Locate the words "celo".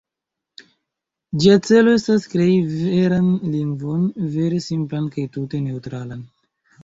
1.67-1.91